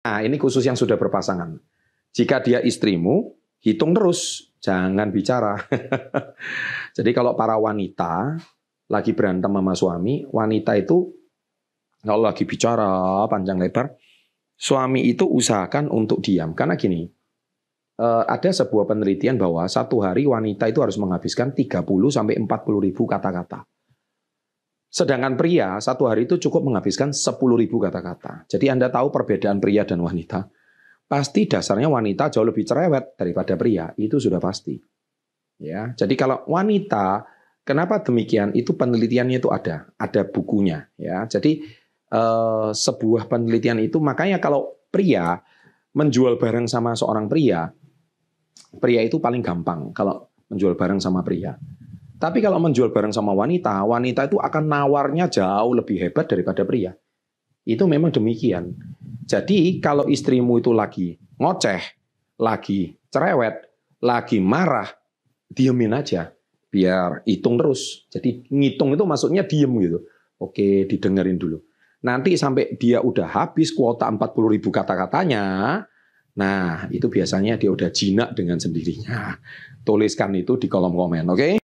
Nah, 0.00 0.24
ini 0.24 0.40
khusus 0.40 0.64
yang 0.64 0.76
sudah 0.80 0.96
berpasangan. 0.96 1.60
Jika 2.16 2.40
dia 2.40 2.58
istrimu, 2.64 3.36
hitung 3.60 3.92
terus, 3.92 4.50
jangan 4.64 5.12
bicara. 5.12 5.60
Jadi 6.96 7.10
kalau 7.12 7.36
para 7.36 7.60
wanita 7.60 8.40
lagi 8.90 9.12
berantem 9.12 9.52
sama 9.52 9.74
suami, 9.76 10.24
wanita 10.26 10.74
itu 10.74 11.20
kalau 12.00 12.24
lagi 12.24 12.48
bicara 12.48 13.22
panjang 13.28 13.60
lebar, 13.60 13.92
suami 14.56 15.04
itu 15.04 15.28
usahakan 15.28 15.92
untuk 15.92 16.24
diam. 16.24 16.56
Karena 16.56 16.74
gini, 16.80 17.04
eh, 18.00 18.24
ada 18.24 18.50
sebuah 18.50 18.88
penelitian 18.88 19.36
bahwa 19.36 19.68
satu 19.68 20.00
hari 20.00 20.24
wanita 20.24 20.66
itu 20.72 20.80
harus 20.80 20.96
menghabiskan 20.96 21.52
30 21.52 22.08
sampai 22.08 22.40
40 22.40 22.80
ribu 22.80 23.04
kata-kata. 23.04 23.69
Sedangkan 24.90 25.38
pria 25.38 25.78
satu 25.78 26.10
hari 26.10 26.26
itu 26.26 26.34
cukup 26.42 26.66
menghabiskan 26.66 27.14
10 27.14 27.38
ribu 27.54 27.78
kata-kata. 27.78 28.50
Jadi 28.50 28.66
Anda 28.66 28.90
tahu 28.90 29.14
perbedaan 29.14 29.62
pria 29.62 29.86
dan 29.86 30.02
wanita. 30.02 30.50
Pasti 31.06 31.46
dasarnya 31.46 31.86
wanita 31.86 32.26
jauh 32.30 32.46
lebih 32.46 32.66
cerewet 32.66 33.14
daripada 33.14 33.54
pria. 33.54 33.94
Itu 33.94 34.18
sudah 34.18 34.42
pasti. 34.42 34.74
Ya, 35.60 35.92
jadi 35.94 36.14
kalau 36.16 36.42
wanita, 36.50 37.22
kenapa 37.62 38.02
demikian? 38.02 38.50
Itu 38.56 38.74
penelitiannya 38.74 39.38
itu 39.38 39.52
ada, 39.52 39.92
ada 39.94 40.22
bukunya. 40.26 40.90
Ya, 40.98 41.28
jadi 41.28 41.62
eh, 42.10 42.68
sebuah 42.74 43.30
penelitian 43.30 43.78
itu 43.78 44.02
makanya 44.02 44.42
kalau 44.42 44.80
pria 44.90 45.38
menjual 45.94 46.38
barang 46.38 46.66
sama 46.66 46.96
seorang 46.96 47.28
pria, 47.30 47.70
pria 48.78 49.02
itu 49.02 49.18
paling 49.18 49.42
gampang 49.42 49.90
kalau 49.94 50.30
menjual 50.50 50.74
barang 50.74 50.98
sama 50.98 51.22
pria. 51.22 51.54
Tapi 52.20 52.44
kalau 52.44 52.60
menjual 52.60 52.92
barang 52.92 53.16
sama 53.16 53.32
wanita, 53.32 53.80
wanita 53.88 54.28
itu 54.28 54.36
akan 54.36 54.68
nawarnya 54.68 55.32
jauh 55.32 55.72
lebih 55.72 55.96
hebat 55.96 56.28
daripada 56.28 56.68
pria. 56.68 56.92
Itu 57.64 57.88
memang 57.88 58.12
demikian. 58.12 58.76
Jadi 59.24 59.80
kalau 59.80 60.04
istrimu 60.04 60.60
itu 60.60 60.76
lagi 60.76 61.16
ngoceh, 61.40 61.80
lagi 62.36 62.92
cerewet, 63.08 63.72
lagi 64.04 64.36
marah, 64.36 64.92
diemin 65.48 65.96
aja. 65.96 66.28
Biar 66.68 67.24
hitung 67.24 67.56
terus. 67.56 68.04
Jadi 68.12 68.44
ngitung 68.52 68.92
itu 68.92 69.04
maksudnya 69.08 69.48
diem 69.48 69.72
gitu. 69.80 70.04
Oke, 70.44 70.84
didengerin 70.84 71.40
dulu. 71.40 71.56
Nanti 72.04 72.36
sampai 72.36 72.76
dia 72.76 73.00
udah 73.00 73.28
habis 73.28 73.72
kuota 73.72 74.08
40 74.08 74.56
ribu 74.56 74.72
kata-katanya, 74.72 75.84
nah 76.32 76.88
itu 76.88 77.12
biasanya 77.12 77.60
dia 77.60 77.68
udah 77.68 77.92
jinak 77.92 78.32
dengan 78.32 78.56
sendirinya. 78.56 79.36
Tuliskan 79.84 80.32
itu 80.32 80.56
di 80.56 80.64
kolom 80.64 80.96
komen, 80.96 81.28
oke? 81.28 81.59